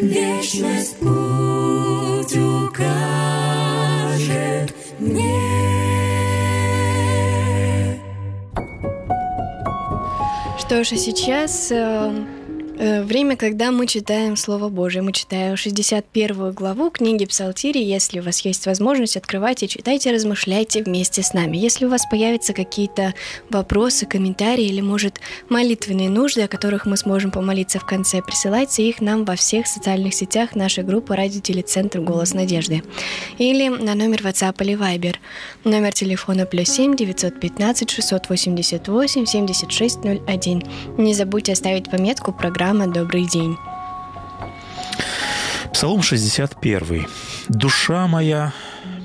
[0.00, 2.84] Вечность путь укажет
[4.98, 5.36] мне.
[10.58, 12.24] Что ж, а сейчас э,
[12.80, 15.02] время, когда мы читаем Слово Божие.
[15.02, 17.78] Мы читаем 61 главу книги Псалтири.
[17.78, 21.58] Если у вас есть возможность, открывайте, читайте, размышляйте вместе с нами.
[21.58, 23.12] Если у вас появятся какие-то
[23.50, 25.20] вопросы, комментарии или, может,
[25.50, 30.14] молитвенные нужды, о которых мы сможем помолиться в конце, присылайте их нам во всех социальных
[30.14, 32.82] сетях нашей группы «Радио Телецентр Голос Надежды»
[33.36, 35.16] или на номер WhatsApp или Viber.
[35.64, 40.62] Номер телефона плюс 7 915 688 7601.
[40.96, 42.32] Не забудьте оставить пометку
[42.70, 43.58] «Программа «Добрый день».
[45.72, 47.08] Псалом 61.
[47.48, 48.52] «Душа моя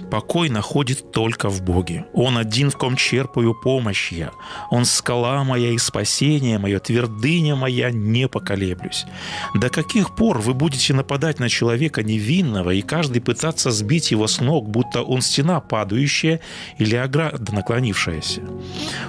[0.06, 2.06] покой находит только в Боге.
[2.14, 4.32] Он один, в ком черпаю помощь я.
[4.72, 9.06] Он скала моя и спасение мое, твердыня моя, не поколеблюсь.
[9.54, 14.40] До каких пор вы будете нападать на человека невинного и каждый пытаться сбить его с
[14.40, 16.40] ног, будто он стена падающая
[16.78, 18.42] или ограда наклонившаяся?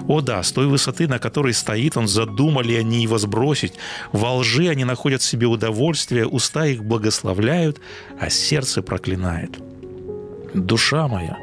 [0.08, 3.74] О да, с той высоты, на которой стоит он, задумали они его сбросить.
[4.12, 7.80] Во лжи они находят себе удовольствие, уста их благословляют,
[8.18, 9.65] а сердце проклинает
[10.54, 11.38] душа моя,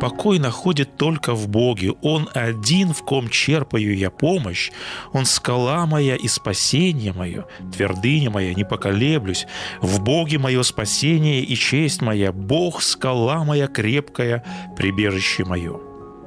[0.00, 1.92] покой находит только в Боге.
[2.02, 4.70] Он один, в ком черпаю я помощь.
[5.12, 9.46] Он скала моя и спасение мое, твердыня моя, не поколеблюсь.
[9.80, 12.32] В Боге мое спасение и честь моя.
[12.32, 14.44] Бог, скала моя крепкая,
[14.76, 15.80] прибежище мое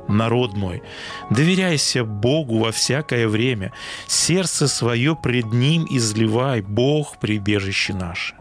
[0.07, 0.83] народ мой,
[1.29, 3.71] доверяйся Богу во всякое время,
[4.07, 8.35] сердце свое пред Ним изливай, Бог– прибежище наше.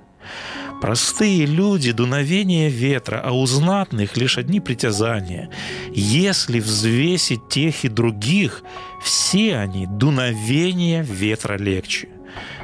[0.83, 5.49] Простые люди– дуновение ветра, а у знатных лишь одни притязания.
[5.93, 8.65] Если взвесить тех и других,
[9.01, 12.09] все они– дуновение ветра легче.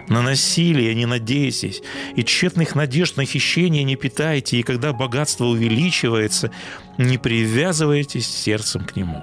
[0.09, 1.81] На насилие не надейтесь,
[2.17, 6.50] и тщетных надежд на хищение не питайте, и когда богатство увеличивается,
[6.99, 9.23] не привязывайтесь сердцем к нему.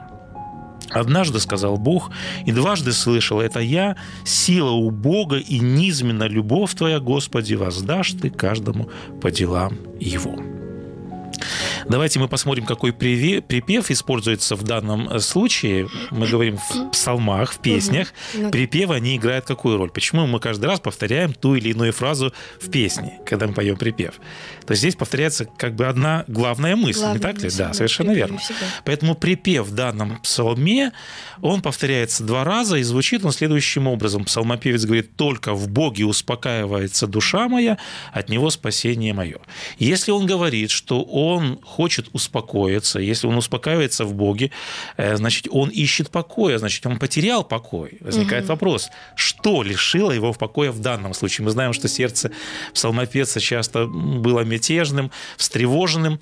[0.90, 2.12] Однажды сказал Бог,
[2.46, 8.30] и дважды слышал это я, сила у Бога и низменно любовь Твоя, Господи, воздашь Ты
[8.30, 8.90] каждому
[9.22, 10.55] по делам Его.
[11.88, 15.88] Давайте мы посмотрим, какой припев используется в данном э, случае.
[16.12, 18.14] Мы говорим в псалмах, в песнях.
[18.34, 18.50] Угу.
[18.50, 19.92] Припевы, они играют какую роль?
[19.92, 24.16] Почему мы каждый раз повторяем ту или иную фразу в песне, когда мы поем припев?
[24.66, 27.54] То есть здесь повторяется как бы одна главная мысль, главная не так мысль, ли?
[27.58, 28.38] Да, совершенно верно.
[28.40, 28.66] Всегда.
[28.84, 30.92] Поэтому припев в данном псалме,
[31.42, 34.26] он повторяется два раза, и звучит он следующим образом.
[34.26, 37.78] Псалмопевец говорит, только в Боге успокаивается душа моя,
[38.12, 39.38] от Него спасение мое.
[39.78, 44.52] Если он говорит, что он хочет успокоиться, если он успокаивается в Боге,
[44.98, 47.98] э, значит, он ищет покоя, значит, он потерял покой.
[48.02, 48.54] Возникает угу.
[48.54, 51.46] вопрос, что лишило его покоя в данном случае?
[51.46, 52.32] Мы знаем, что сердце
[52.74, 56.20] псалмопевца часто было мятежным, встревоженным.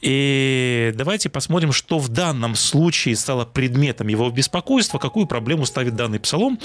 [0.00, 6.18] И давайте посмотрим, что в данном случае стало предметом его беспокойства, какую проблему ставит данный
[6.18, 6.58] псалом.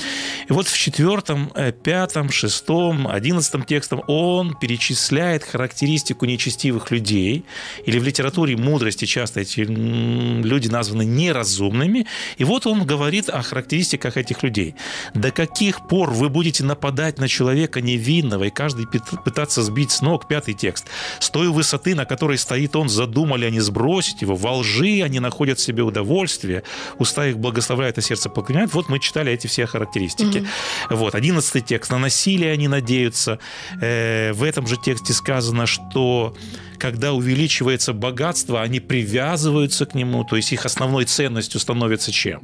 [0.50, 7.46] И вот в четвертом, э, пятом, шестом, одиннадцатом текстом он перечисляет характеристику нечестивых людей.
[7.86, 12.08] Или в литературе мудрости часто эти люди названы неразумными.
[12.38, 14.76] И вот он говорит о характеристиках этих людей.
[15.14, 18.88] До каких пор вы будете нападать на человека невинного и каждый
[19.24, 20.28] пытаться сбить с ног?
[20.28, 20.88] Пятый текст.
[21.20, 25.20] С той высоты, на которой стоит он, задумал думали они сбросить его, во лжи они
[25.20, 26.64] находят себе удовольствие,
[27.00, 28.74] уста их благословляют, а сердце поклоняют.
[28.74, 30.38] Вот мы читали эти все характеристики.
[30.38, 30.96] Mm-hmm.
[30.96, 31.92] Вот, одиннадцатый текст.
[31.92, 33.40] На насилие они надеются.
[33.82, 36.36] Э, в этом же тексте сказано, что
[36.80, 42.44] когда увеличивается богатство, они привязываются к нему, то есть их основной ценностью становится чем?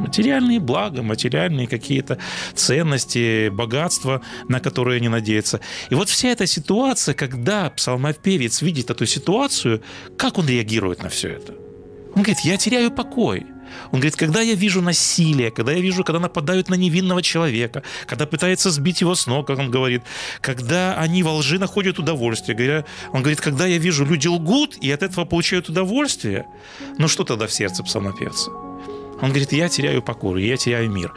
[0.00, 2.18] материальные блага, материальные какие-то
[2.54, 5.60] ценности, богатства, на которые они надеются.
[5.90, 9.82] И вот вся эта ситуация, когда псалмопевец видит эту ситуацию,
[10.16, 11.52] как он реагирует на все это?
[12.14, 13.46] Он говорит, я теряю покой.
[13.92, 18.26] Он говорит, когда я вижу насилие, когда я вижу, когда нападают на невинного человека, когда
[18.26, 20.02] пытаются сбить его с ног, как он говорит,
[20.40, 22.56] когда они во лжи находят удовольствие.
[22.56, 26.46] Говоря, он говорит, когда я вижу, люди лгут и от этого получают удовольствие,
[26.98, 28.50] ну что тогда в сердце псалмопевца?
[29.22, 31.12] Он говорит, я теряю покору, я теряю мир.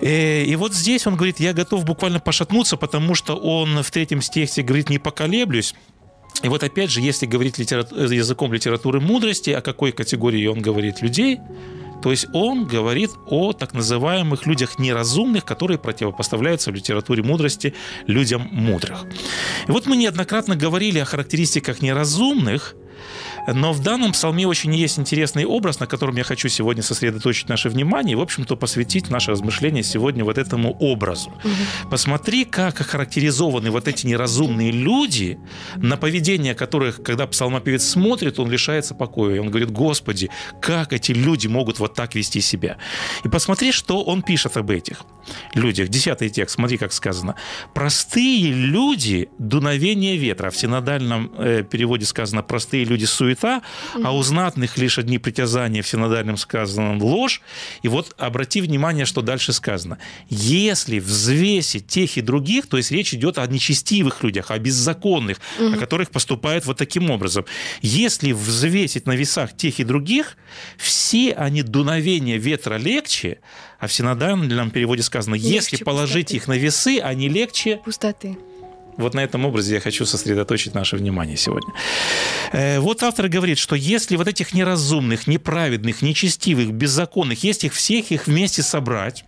[0.00, 4.20] Э, и вот здесь он говорит, я готов буквально пошатнуться, потому что он в третьем
[4.20, 5.74] стихе говорит, не поколеблюсь.
[6.42, 7.86] И вот опять же, если говорить литера...
[7.90, 11.38] языком литературы мудрости, о какой категории он говорит людей,
[12.02, 17.72] то есть он говорит о так называемых людях неразумных, которые противопоставляются в литературе мудрости
[18.06, 19.04] людям мудрых.
[19.66, 22.74] И вот мы неоднократно говорили о характеристиках неразумных,
[23.46, 27.68] но в данном псалме очень есть интересный образ, на котором я хочу сегодня сосредоточить наше
[27.68, 31.30] внимание и, в общем-то, посвятить наше размышление сегодня вот этому образу.
[31.30, 31.90] Угу.
[31.90, 35.38] Посмотри, как охарактеризованы вот эти неразумные люди,
[35.76, 39.36] на поведение которых, когда псалмопевец смотрит, он лишается покоя.
[39.36, 40.30] И он говорит, Господи,
[40.60, 42.78] как эти люди могут вот так вести себя?
[43.24, 45.02] И посмотри, что он пишет об этих
[45.54, 45.88] людях.
[45.88, 47.34] Десятый текст, смотри, как сказано.
[47.72, 50.50] «Простые люди– дуновение ветра».
[50.50, 53.33] В синодальном э, переводе сказано «простые люди– суета»,
[54.02, 57.42] а у знатных лишь одни притязания, в синодальном сказано «ложь».
[57.82, 59.98] И вот обрати внимание, что дальше сказано.
[60.28, 65.74] «Если взвесить тех и других», то есть речь идет о нечестивых людях, о беззаконных, угу.
[65.74, 67.44] о которых поступают вот таким образом.
[67.82, 70.36] «Если взвесить на весах тех и других,
[70.76, 73.38] все они дуновение ветра легче,
[73.78, 76.36] а в синодальном переводе сказано, легче если положить пустоты.
[76.36, 77.80] их на весы, они легче...
[77.84, 78.36] Пустоты.
[78.96, 81.72] Вот на этом образе я хочу сосредоточить наше внимание сегодня.
[82.52, 88.10] Э, вот автор говорит, что если вот этих неразумных, неправедных, нечестивых, беззаконных, если их всех
[88.10, 89.24] их вместе собрать,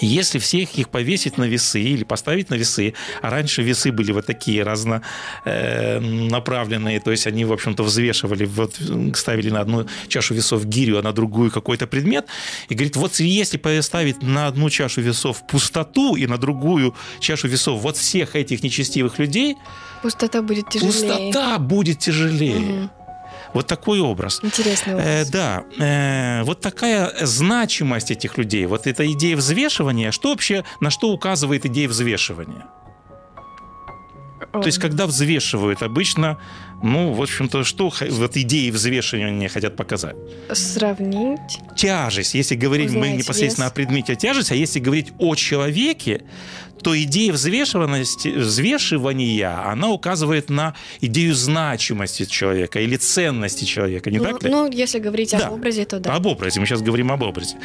[0.00, 4.26] если всех их повесить на весы или поставить на весы, а раньше весы были вот
[4.26, 8.76] такие разнонаправленные, то есть они, в общем-то, взвешивали, вот
[9.14, 12.26] ставили на одну чашу весов гирю, а на другую какой-то предмет,
[12.68, 17.80] и говорит, вот если поставить на одну чашу весов пустоту и на другую чашу весов
[17.80, 19.56] вот всех этих нечестивых людей,
[20.02, 20.92] пустота будет тяжелее.
[20.92, 22.58] Пустота будет тяжелее.
[22.58, 22.90] Угу.
[23.54, 24.40] Вот такой образ.
[24.42, 25.06] Интересный образ.
[25.06, 25.64] Э, да.
[25.78, 28.66] Э, вот такая значимость этих людей.
[28.66, 30.10] Вот эта идея взвешивания.
[30.10, 32.66] Что вообще, на что указывает идея взвешивания?
[34.52, 36.38] То есть, когда взвешивают, обычно,
[36.82, 40.16] ну, в общем-то, что вот идеи взвешивания хотят показать?
[40.52, 41.58] Сравнить.
[41.74, 42.34] Тяжесть.
[42.34, 43.72] Если говорить Узнать мы непосредственно вес.
[43.72, 46.24] о предмете тяжесть, а если говорить о человеке,
[46.82, 54.24] то идея взвешиванности, взвешивания, она указывает на идею значимости человека или ценности человека, не ну,
[54.24, 54.50] так ли?
[54.50, 55.46] Ну, если говорить да.
[55.46, 56.14] об образе, то да.
[56.14, 57.56] Об образе, мы сейчас говорим об образе.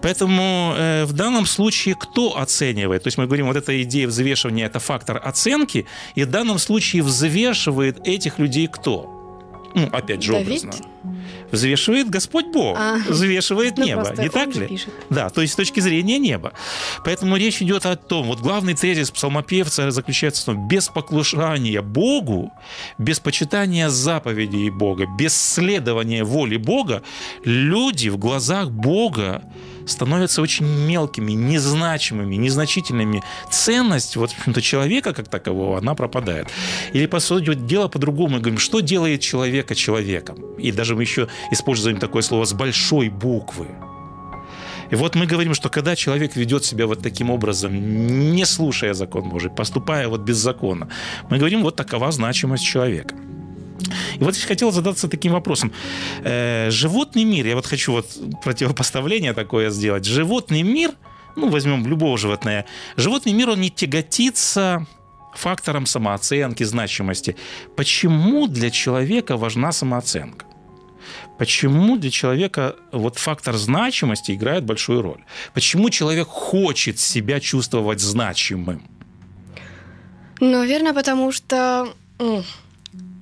[0.00, 3.02] Поэтому э, в данном случае кто оценивает?
[3.02, 7.02] То есть мы говорим, вот эта идея взвешивания– это фактор оценки, и в данном случае
[7.02, 9.18] взвешивает этих людей кто?
[9.74, 10.64] Ну, опять же, Давид?
[10.64, 10.92] образно
[11.50, 14.66] взвешивает Господь Бог, а, взвешивает ну, небо, не так ли?
[14.66, 14.92] Пишет.
[15.10, 16.52] Да, то есть с точки зрения неба.
[17.04, 22.52] Поэтому речь идет о том, вот главный тезис псалмопевца заключается в том, без поклушания Богу,
[22.98, 27.02] без почитания заповедей Бога, без следования воли Бога,
[27.44, 29.42] люди в глазах Бога
[29.86, 33.22] становятся очень мелкими, незначимыми, незначительными.
[33.50, 36.48] Ценность вот, в общем-то, человека как такового, она пропадает.
[36.92, 40.36] Или, по сути дела, по-другому говорим, что делает человека человеком?
[40.58, 43.66] И даже мы еще используем такое слово с большой буквы.
[44.92, 47.72] И вот мы говорим, что когда человек ведет себя вот таким образом,
[48.34, 50.88] не слушая закон Божий, поступая вот беззаконно,
[51.30, 53.14] мы говорим, вот такова значимость человека.
[54.14, 55.72] И вот здесь хотел задаться таким вопросом.
[56.24, 58.06] Э, животный мир, я вот хочу вот
[58.42, 60.04] противопоставление такое сделать.
[60.04, 60.92] Животный мир,
[61.36, 64.86] ну, возьмем любого животное, животный мир, он не тяготится
[65.34, 67.36] фактором самооценки, значимости.
[67.76, 70.46] Почему для человека важна самооценка?
[71.38, 75.24] Почему для человека вот фактор значимости играет большую роль?
[75.54, 78.82] Почему человек хочет себя чувствовать значимым?
[80.40, 81.92] Наверное, потому что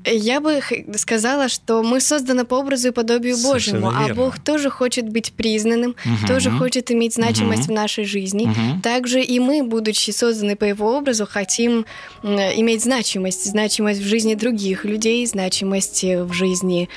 [0.04, 0.60] я бы
[0.96, 4.22] сказала, что мы созданы по образу и подобию Совершенно Божьему, а верно.
[4.22, 6.26] а Бог тоже хочет быть признанным, угу.
[6.26, 7.72] тоже хочет иметь значимость угу.
[7.72, 8.44] в нашей жизни.
[8.44, 8.82] Угу.
[8.82, 11.86] Также и мы, будучи созданы по Его образу, хотим
[12.22, 16.88] иметь значимость, значимость в жизни других людей, значимость в жизни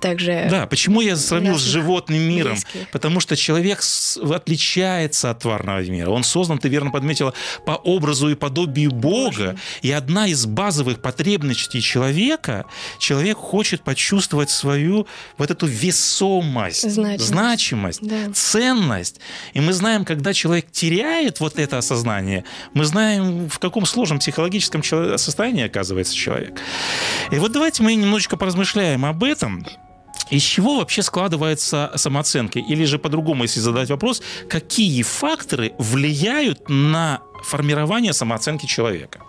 [0.00, 0.48] также.
[0.50, 2.52] Да, почему я сравнил с животным миром?
[2.52, 2.90] Близких.
[2.90, 3.80] Потому что человек
[4.30, 6.10] отличается от тварного мира.
[6.10, 9.22] Он создан, ты верно подметила, по образу и подобию Бога.
[9.22, 9.54] Божий.
[9.82, 15.06] И одна из базовых потребностей человека человека, человек хочет почувствовать свою
[15.38, 18.32] вот эту весомость, значимость, значимость да.
[18.32, 19.20] ценность.
[19.54, 22.44] И мы знаем, когда человек теряет вот это осознание,
[22.74, 26.60] мы знаем, в каком сложном психологическом состоянии оказывается человек.
[27.30, 29.64] И вот давайте мы немножечко поразмышляем об этом.
[30.30, 32.58] Из чего вообще складывается самооценка?
[32.58, 39.20] Или же по-другому, если задать вопрос, какие факторы влияют на формирование самооценки человека?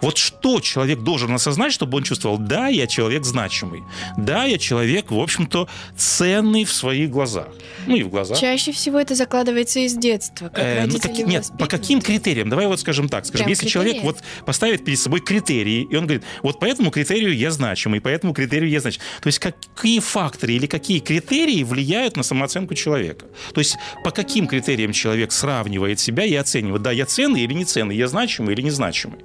[0.00, 3.82] Вот что человек должен осознать, чтобы он чувствовал, да, я человек значимый,
[4.16, 7.48] да, я человек, в общем-то, ценный в своих глазах.
[7.86, 8.38] Ну и в глазах.
[8.38, 12.48] Чаще всего это закладывается из детства, как э, ну, как, Нет, по каким критериям?
[12.48, 13.26] Давай вот скажем так.
[13.26, 13.72] Скажем, Прям если критерии?
[13.72, 18.00] человек вот поставит перед собой критерии, и он говорит, вот по этому критерию я значимый,
[18.00, 19.04] по этому критерию я значимый.
[19.22, 23.26] То есть какие факторы или какие критерии влияют на самооценку человека?
[23.52, 27.64] То есть по каким критериям человек сравнивает себя и оценивает, да, я ценный или не
[27.64, 29.20] ценный, я значимый или незначимый?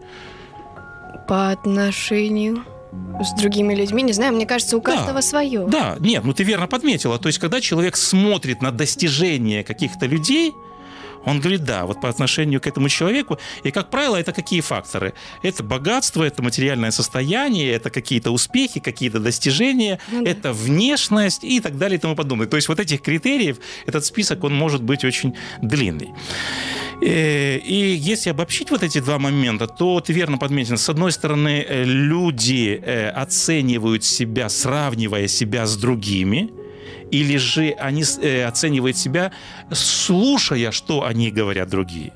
[1.30, 2.66] По отношению
[3.22, 5.68] с другими людьми, не знаю, мне кажется, у каждого да, свое.
[5.68, 7.20] Да, нет, ну ты верно подметила.
[7.20, 10.54] То есть, когда человек смотрит на достижения каких-то людей,
[11.26, 13.38] он говорит, да, вот по отношению к этому человеку.
[13.64, 15.14] И, как правило, это какие факторы?
[15.44, 20.32] Это богатство, это материальное состояние, это какие-то успехи, какие-то достижения, ну, да.
[20.32, 22.48] это внешность и так далее и тому подобное.
[22.48, 26.10] То есть вот этих критериев, этот список, он может быть очень длинный.
[27.02, 30.78] Э, и если обобщить вот эти два момента, то ты верно подметил.
[30.78, 36.50] С одной стороны, э, люди э, оценивают себя, сравнивая себя с другими,
[37.12, 39.32] или же они оценивают себя,
[39.72, 42.12] слушая, что они говорят другие.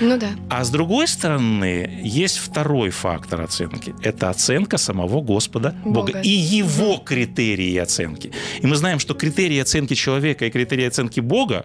[0.00, 0.30] Ну да.
[0.48, 3.94] А с другой стороны, есть второй фактор оценки.
[4.02, 6.20] Это оценка самого Господа Бога, Бога.
[6.20, 8.32] и его критерии оценки.
[8.62, 11.64] И мы знаем, что критерии оценки человека и критерии оценки Бога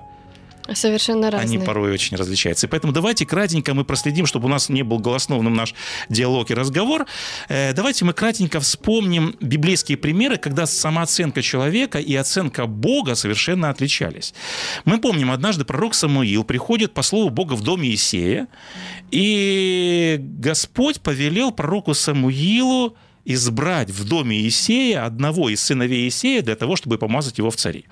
[0.74, 1.58] Совершенно разные.
[1.58, 2.68] Они порой очень различаются.
[2.68, 5.74] И поэтому давайте кратенько мы проследим, чтобы у нас не был голосновным наш
[6.10, 7.06] диалог и разговор.
[7.48, 14.34] Э, давайте мы кратенько вспомним библейские примеры, когда самооценка человека и оценка Бога совершенно отличались.
[14.86, 18.48] Мы помним, однажды пророк Самуил приходит по слову Бога в доме Исея,
[19.12, 22.96] и Господь повелел пророку Самуилу
[23.34, 27.86] избрать в доме Исея одного из сыновей Исея для того, чтобы помазать его в цари.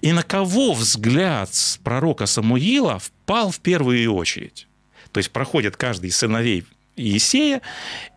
[0.00, 1.50] И на кого взгляд
[1.82, 4.66] пророка Самуила впал в первую очередь?
[5.12, 6.64] То есть проходит каждый из сыновей
[6.96, 7.62] Иисея,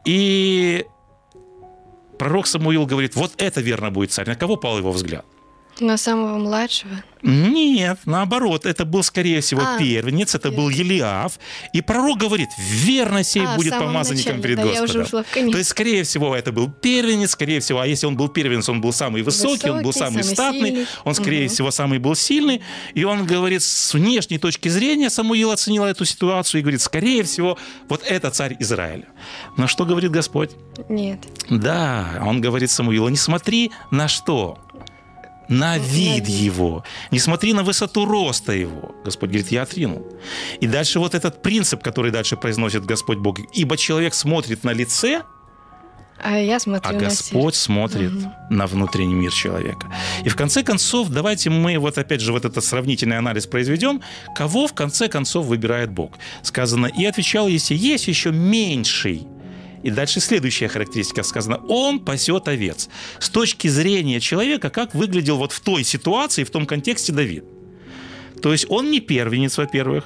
[0.06, 0.86] и
[2.18, 4.28] пророк Самуил говорит, вот это верно будет царь.
[4.28, 5.26] На кого пал его взгляд?
[5.80, 7.04] На самого младшего?
[7.24, 11.40] Нет, наоборот, это был, скорее всего, а, первенец, это был Елиав.
[11.74, 15.02] И пророк говорит, верно сей а, будет помазанником начале, перед да, Господом.
[15.02, 18.30] Ушла в То есть, скорее всего, это был первенец, скорее всего, а если он был
[18.30, 20.88] первенец, он был самый высокий, высокий он был самый, самый статный, сильный.
[21.04, 21.54] он, скорее угу.
[21.54, 22.62] всего, самый был сильный.
[22.94, 27.58] И он говорит, с внешней точки зрения Самуил оценил эту ситуацию и говорит, скорее всего,
[27.90, 29.08] вот это царь Израиля.
[29.58, 30.52] На что говорит Господь?
[30.88, 31.20] Нет.
[31.50, 34.60] Да, он говорит Самуилу, не смотри на что,
[35.50, 38.96] на вид его, не смотри на высоту роста его.
[39.06, 40.06] Господь говорит, я отринул.
[40.60, 43.40] И дальше вот этот принцип, который дальше произносит Господь Бог.
[43.54, 45.24] Ибо человек смотрит на лице,
[46.20, 47.66] а я смотрю а на Господь сердце.
[47.66, 48.32] смотрит угу.
[48.50, 49.88] на внутренний мир человека.
[50.24, 54.02] И в конце концов, давайте мы вот опять же вот этот сравнительный анализ произведем.
[54.36, 56.18] Кого в конце концов выбирает Бог?
[56.42, 59.28] Сказано, и отвечал если есть еще меньший
[59.84, 61.58] и дальше следующая характеристика сказана.
[61.68, 62.90] Он пасет овец.
[63.20, 67.46] С точки зрения человека, как выглядел вот в той ситуации, в том контексте Давид.
[68.42, 70.06] То есть он не первенец, во-первых.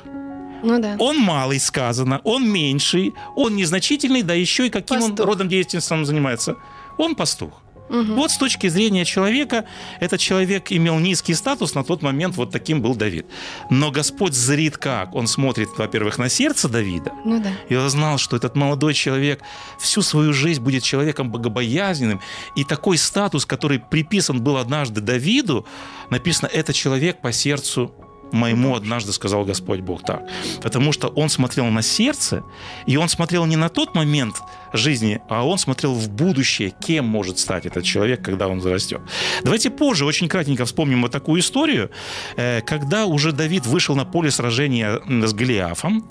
[0.64, 0.96] Ну да.
[1.00, 5.20] Он малый, сказано, он меньший, он незначительный, да еще и каким пастух.
[5.20, 6.56] он родом деятельности занимается.
[6.98, 7.62] Он пастух.
[7.92, 8.16] Мгм.
[8.16, 9.66] Вот с точки зрения человека,
[10.00, 13.26] этот человек имел низкий статус, на тот момент вот таким был Давид.
[13.70, 15.14] Но Господь зрит как?
[15.14, 17.52] Он смотрит, во-первых, на сердце Давида, Ну да.
[17.70, 19.42] и он знал, что этот молодой человек
[19.80, 22.22] всю свою жизнь будет человеком богобоязненным.
[22.56, 25.66] И такой статус, который приписан был однажды Давиду,
[26.10, 27.94] написано, это человек по сердцу
[28.32, 30.24] моему однажды сказал Господь Бог так.
[30.62, 32.44] Потому что он смотрел на сердце,
[32.86, 34.36] и он смотрел не на тот момент
[34.74, 39.02] жизни, а он смотрел в будущее, кем может стать этот человек, когда он зарастет.
[39.44, 41.90] Давайте позже очень кратенько вспомним вот такую историю,
[42.38, 46.10] э, когда уже Давид вышел на поле сражения с Голиафом.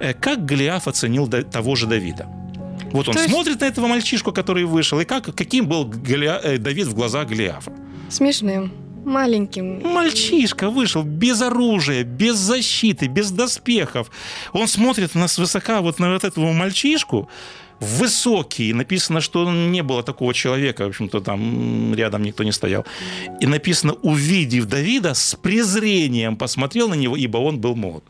[0.00, 2.26] Э, Как Голиаф оценил того же Давида?
[2.92, 6.40] Вот он То есть- смотрит на этого мальчишку, который вышел, и как, каким был Голиа-
[6.42, 7.72] э, Давид в глазах Голиафа?
[8.08, 8.72] Смешным,
[9.04, 9.82] маленьким.
[9.82, 14.10] Мальчишка вышел без оружия, без защиты, без доспехов.
[14.52, 17.28] Он смотрит на свысока вот на вот этого мальчишку,
[17.80, 22.84] высокий, написано, что не было такого человека, в общем-то, там рядом никто не стоял.
[23.40, 28.04] И написано, увидев Давида, с презрением посмотрел на него, ибо он был молод.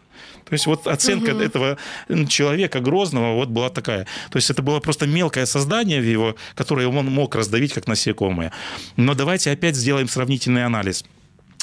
[0.50, 1.78] То есть вот оценка этого
[2.08, 4.06] м, человека грозного вот была такая.
[4.30, 8.50] То есть это было просто мелкое создание в его, которое он мог раздавить как насекомое.
[8.96, 11.04] Но давайте опять сделаем сравнительный анализ.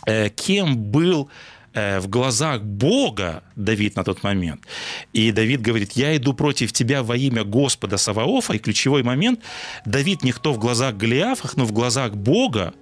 [0.05, 1.29] Э, Кем был
[1.73, 4.61] э, в глазах Бога Давид на тот момент.
[5.11, 8.53] И Давид говорит, я иду против тебя во имя Господа Саваофа.
[8.53, 9.41] И ключевой момент,
[9.85, 12.73] Давид никто в глазах Голиафах, но в глазах Бога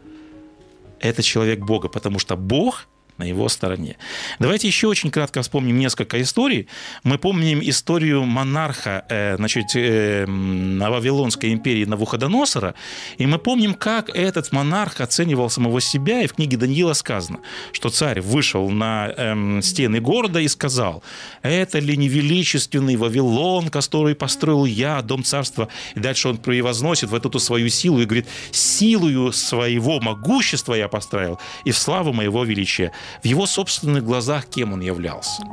[1.00, 3.98] это человек Бога, потому что Бог на его стороне.
[4.40, 6.68] Давайте еще очень кратко вспомним несколько историй.
[7.04, 12.76] Мы помним историю монарха э, значит, э, Вавилонской империи Навуходоносора,
[13.18, 17.40] и мы помним, как этот монарх оценивал самого себя, и в книге Даниила сказано,
[17.72, 21.04] что царь вышел на эм, стены города и сказал,
[21.42, 27.26] это ли не величественный Вавилон, который построил я, дом царства, и дальше он превозносит вот
[27.26, 32.92] эту свою силу и говорит, силою своего могущества я построил, и в славу моего величия.
[33.22, 35.44] В его собственных глазах кем он являлся?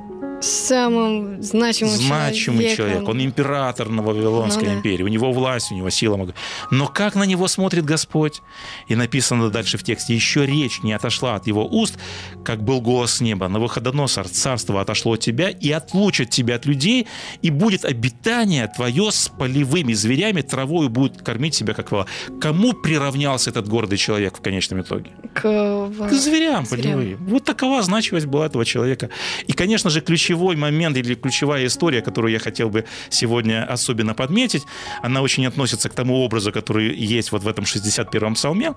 [0.43, 2.77] Самым значимым Значимый человеком.
[2.77, 3.09] человек.
[3.09, 4.75] Он император на Вавилонской Ну да.
[4.79, 5.03] империи.
[5.03, 6.33] У него власть, у него сила.
[6.71, 8.43] Но как на него смотрит Господь?
[8.89, 11.97] И написано дальше в тексте, еще речь не отошла от его уст,
[12.45, 13.49] как был голос с неба.
[13.49, 17.07] На выходоносор царство отошло от тебя и отлучит тебя от людей,
[17.41, 22.07] и будет обитание твое с полевыми зверями, травою будет кормить себя, как вола.
[22.41, 25.11] Кому приравнялся этот гордый человек в конечном итоге?
[25.35, 26.67] К, К зверям Зверям.
[26.67, 27.27] полевым.
[27.27, 29.09] Вот такова значимость была этого человека.
[29.47, 34.65] И, конечно же, ключевой момент или ключевая история, которую я хотел бы сегодня особенно подметить,
[35.03, 38.75] она очень относится к тому образу, который есть вот в этом 61-м псалме.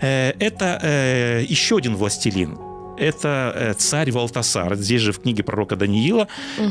[0.00, 2.73] Э, Это э, еще один властелин.
[2.96, 4.76] Это э, царь Валтасар.
[4.76, 6.28] Здесь же в книге пророка Даниила.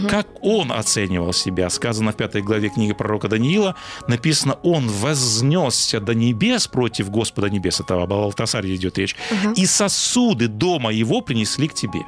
[0.10, 1.70] Как он оценивал себя?
[1.70, 3.76] Сказано в пятой главе книги пророка Даниила.
[4.08, 7.80] Написано, он вознесся до небес против Господа небес.
[7.80, 9.16] Это об Валтасаре идет речь.
[9.56, 12.02] И сосуды дома его принесли к тебе.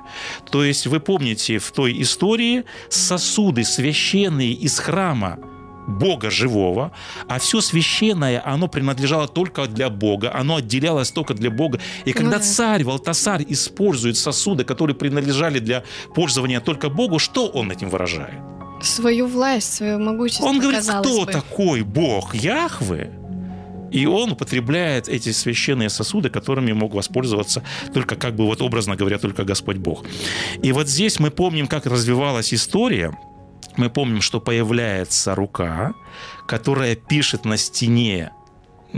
[0.49, 5.39] То есть вы помните в той истории сосуды священные из храма
[5.87, 6.91] Бога живого,
[7.27, 11.79] а все священное, оно принадлежало только для Бога, оно отделялось только для Бога.
[12.05, 12.43] И когда да.
[12.43, 18.35] царь Валтасар использует сосуды, которые принадлежали для пользования только Богу, что он этим выражает?
[18.81, 20.45] свою власть, свое могущество.
[20.45, 21.31] Он говорит, кто бы.
[21.31, 23.11] такой Бог Яхве?
[23.91, 29.17] И он употребляет эти священные сосуды, которыми мог воспользоваться только, как бы вот образно говоря,
[29.17, 30.03] только Господь Бог.
[30.61, 33.17] И вот здесь мы помним, как развивалась история.
[33.77, 35.93] Мы помним, что появляется рука,
[36.47, 38.31] которая пишет на стене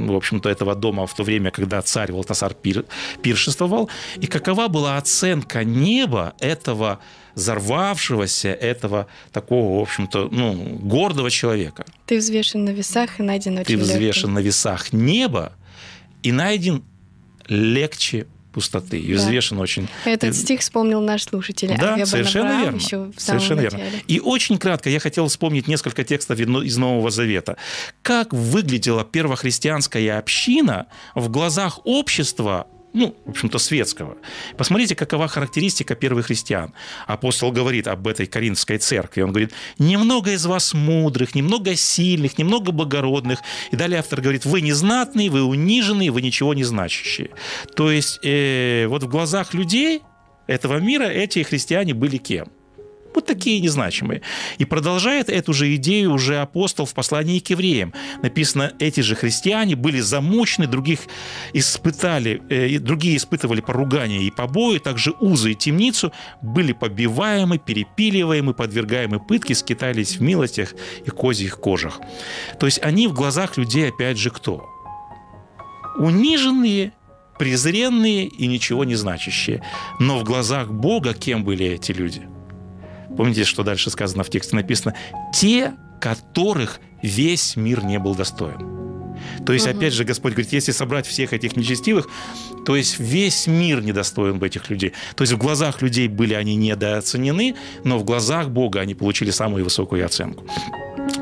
[0.06, 2.86] в общем-то, этого дома в то время, когда царь Валтасар пир,
[3.22, 7.00] пиршествовал, и какова была оценка неба этого
[7.36, 11.86] взорвавшегося, этого такого, в общем-то, ну, гордого человека.
[12.06, 15.54] Ты взвешен на весах и найден Ты очень взвешен на весах неба
[16.24, 16.84] и найден
[17.48, 18.98] легче пустоты.
[18.98, 19.20] И Да.
[19.20, 19.88] взвешен очень...
[20.04, 21.76] Этот Ты- стих вспомнил наш слушатель.
[21.80, 22.78] Да, Авиа совершенно верно.
[22.78, 23.78] Еще в самом Совершенно верно.
[23.78, 24.02] начале.
[24.08, 27.58] И очень кратко я хотел вспомнить несколько текстов из Нового Завета.
[28.02, 32.66] Как выглядела первохристианская община в глазах общества
[32.98, 34.18] ну, в общем-то, светского.
[34.58, 36.74] Посмотрите, какова характеристика первых христиан.
[37.06, 39.22] Апостол говорит об этой Коринфской церкви.
[39.22, 43.40] Он говорит, немного из вас мудрых, немного сильных, немного благородных.
[43.72, 47.30] И далее автор говорит, вы незнатные, вы униженные, вы ничего не значащие.
[47.76, 50.02] То есть, э, вот в глазах людей
[50.48, 52.48] этого мира эти христиане были кем?
[53.28, 54.22] Такие незначимые.
[54.58, 57.94] И продолжает эту же идею уже апостол в послании к евреям.
[58.24, 61.02] Написано, эти же христиане были замучены, других
[61.54, 66.12] испытали, э, другие испытывали поругание и побои, также узы и темницу,
[66.42, 70.74] были побиваемы, перепиливаемы, подвергаемы пытке, скитались в милостях
[71.06, 72.00] и козьих кожах.
[72.60, 74.66] То есть они в глазах людей опять же кто?
[75.98, 76.94] униженные,
[77.38, 79.64] презренные и ничего не значащие.
[80.00, 82.28] Но в глазах Бога кем были эти люди?
[83.16, 84.96] Помните, что дальше сказано в тексте написано?
[85.34, 88.78] Те, которых весь мир не был достоин.
[89.46, 89.78] То есть, угу.
[89.78, 92.08] опять же, Господь говорит, если собрать всех этих нечестивых,
[92.66, 94.94] то есть весь мир недостоин бы этих людей.
[95.16, 99.64] То есть в глазах людей были они недооценены, но в глазах Бога они получили самую
[99.64, 100.46] высокую оценку.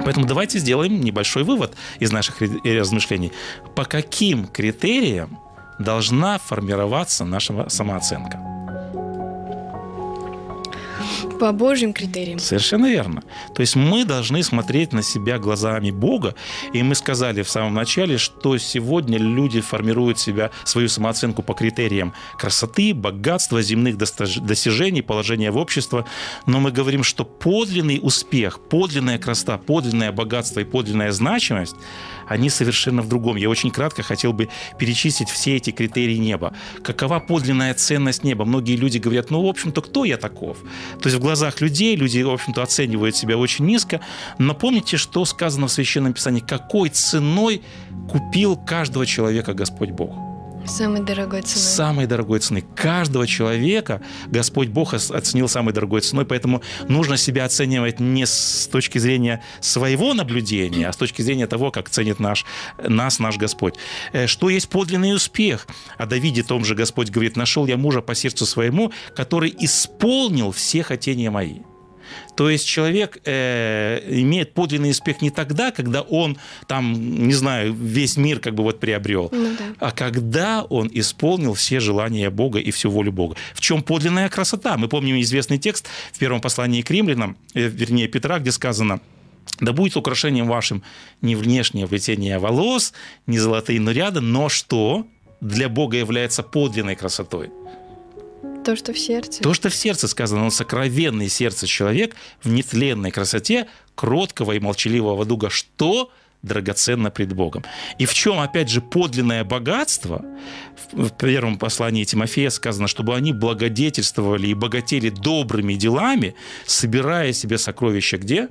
[0.03, 3.31] Поэтому давайте сделаем небольшой вывод из наших размышлений.
[3.75, 5.39] По каким критериям
[5.79, 8.54] должна формироваться наша самооценка?
[11.39, 12.39] По Божьим критериям.
[12.39, 13.23] Совершенно верно.
[13.53, 16.35] То есть мы должны смотреть на себя глазами Бога.
[16.73, 22.13] И мы сказали в самом начале, что сегодня люди формируют себя, свою самооценку по критериям
[22.37, 26.05] красоты, богатства, земных достижений, положения в обществе.
[26.45, 31.75] Но мы говорим, что подлинный успех, подлинная красота, подлинное богатство и подлинная значимость–
[32.27, 33.35] они совершенно в другом.
[33.35, 36.53] Я очень кратко хотел бы перечислить все эти критерии неба.
[36.83, 38.45] Какова подлинная ценность неба?
[38.45, 40.57] Многие люди говорят, ну, в общем-то, кто я таков?
[41.01, 44.01] То есть в глазах людей люди, в общем-то, оценивают себя очень низко.
[44.37, 46.41] Но помните, что сказано в Священном Писании?
[46.41, 47.61] Какой ценой
[48.09, 50.24] купил каждого человека Господь Бог?
[50.67, 51.63] Самой дорогой ценой.
[51.63, 52.63] Самой дорогой цены.
[52.75, 58.97] Каждого человека Господь Бог оценил самой дорогой ценой, поэтому нужно себя оценивать не с точки
[58.97, 62.45] зрения своего наблюдения, а с точки зрения того, как ценит наш,
[62.77, 63.75] нас наш Господь.
[64.13, 65.67] Э, что есть подлинный успех?
[65.97, 70.83] О Давиде том же Господь говорит, нашел я мужа по сердцу своему, который исполнил все
[70.83, 71.59] хотения мои.
[72.35, 76.37] То есть человек э, имеет подлинный успех не тогда, когда он
[76.67, 79.65] там, не знаю, весь мир как бы вот приобрел, ну, да.
[79.79, 83.35] а когда он исполнил все желания Бога и всю волю Бога.
[83.53, 84.77] В чем подлинная красота?
[84.77, 88.99] Мы помним известный текст в первом послании к римлянам, э, вернее Петра, где сказано,
[89.59, 90.83] да будет украшением вашим
[91.21, 92.93] не внешнее плетение волос,
[93.27, 95.07] не золотые наряды, но что
[95.39, 97.49] для Бога является подлинной красотой–
[98.65, 99.41] то, что в сердце.
[99.41, 100.43] То, что в сердце сказано.
[100.43, 105.49] Он сокровенный сердце человек в нетленной красоте кроткого и молчаливого дуга.
[105.49, 107.63] Что драгоценно пред Богом.
[107.97, 110.23] И в чем, опять же, подлинное богатство?
[110.91, 118.17] В первом послании Тимофея сказано, чтобы они благодетельствовали и богатели добрыми делами, собирая себе сокровища
[118.17, 118.47] где?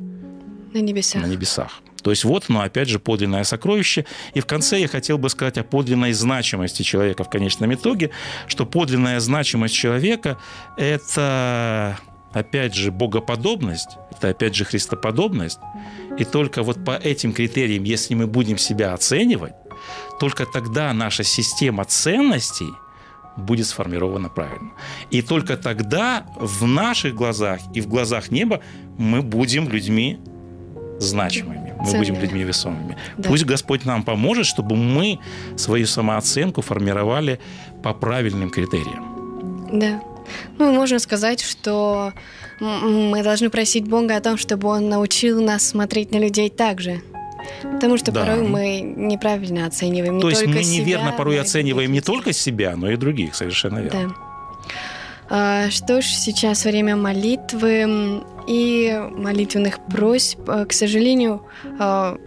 [0.72, 1.22] На небесах.
[1.22, 1.82] На небесах.
[2.04, 4.04] То есть вот оно, опять же, подлинное сокровище.
[4.34, 8.10] И в конце я хотел бы сказать о подлинной значимости человека в конечном итоге,
[8.46, 10.38] что подлинная значимость человека–
[10.76, 11.98] это,
[12.32, 15.58] опять же, богоподобность, это, опять же, христоподобность.
[16.18, 19.54] И только вот по этим критериям, если мы будем себя оценивать,
[20.20, 22.68] только тогда наша система ценностей
[23.38, 24.72] будет сформирована правильно.
[25.10, 28.60] И только тогда в наших глазах и в глазах неба
[28.98, 30.20] мы будем людьми
[30.98, 31.98] значимыми, мы Ценными.
[31.98, 32.96] будем людьми весомыми.
[33.16, 33.28] Да.
[33.28, 35.18] Пусть Господь нам поможет, чтобы мы
[35.56, 37.38] свою самооценку формировали
[37.82, 39.68] по правильным критериям.
[39.72, 40.02] Да.
[40.58, 42.12] Ну, можно сказать, что
[42.60, 47.02] мы должны просить Бога о том, чтобы Он научил нас смотреть на людей так же.
[47.62, 48.24] Потому что да.
[48.24, 52.74] порой мы неправильно оцениваем не То есть мы неверно себя, порой оцениваем не только себя,
[52.76, 54.08] но и других, совершенно верно.
[54.08, 54.14] Да.
[55.30, 60.38] А, что ж, сейчас время молитвы и молитвенных просьб.
[60.48, 61.42] А, к сожалению,
[61.78, 62.18] а,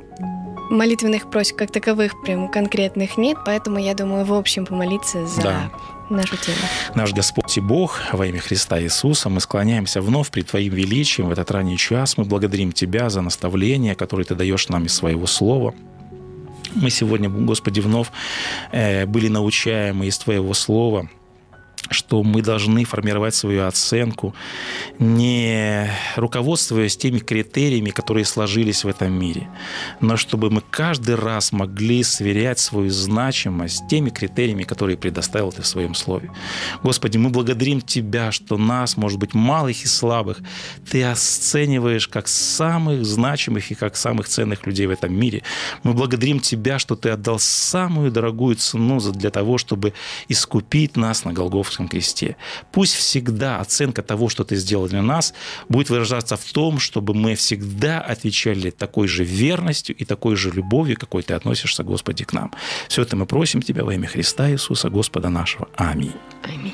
[0.70, 5.72] молитвенных просьб как таковых прям конкретных нет, поэтому я думаю, в общем помолиться за да.
[6.10, 6.58] нашу тему.
[6.96, 11.32] Наш Господь и Бог, во имя Христа Иисуса, мы склоняемся вновь при Твоим величием в
[11.32, 12.18] этот ранний час.
[12.18, 15.74] Мы благодарим Тебя за наставление, которое Ты даешь нам из Своего Слова.
[16.76, 18.12] Мы сегодня, Господи, вновь
[18.72, 21.10] э, были научаемы из Твоего Слова–
[21.90, 24.34] что мы должны формировать свою оценку,
[25.00, 29.48] не руководствуясь теми критериями, которые сложились в этом мире,
[30.02, 35.68] но чтобы мы каждый раз могли сверять свою значимость теми критериями, которые предоставил Ты в
[35.68, 36.32] Своем Слове.
[36.84, 40.40] Господи, мы благодарим Тебя, что нас, может быть, малых и слабых,
[40.90, 45.44] Ты оцениваешь как самых значимых и как самых ценных людей в этом мире.
[45.84, 49.94] Мы благодарим Тебя, что Ты отдал самую дорогую цену для того, чтобы
[50.28, 52.36] искупить нас на Голгофском Голгофском кресте.
[52.72, 55.34] Пусть всегда оценка того, что ты сделал для нас,
[55.70, 60.98] будет выражаться в том, чтобы мы всегда отвечали такой же верностью и такой же любовью,
[60.98, 62.52] какой ты относишься, Господи, к нам.
[62.88, 65.68] Все это мы просим Тебя во имя Христа Иисуса, Господа нашего.
[65.76, 66.14] Аминь.
[66.44, 66.74] Аминь.